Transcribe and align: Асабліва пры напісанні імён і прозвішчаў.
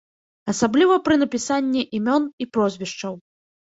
Асабліва 0.53 0.95
пры 1.09 1.19
напісанні 1.25 1.87
імён 2.01 2.29
і 2.41 2.53
прозвішчаў. 2.57 3.13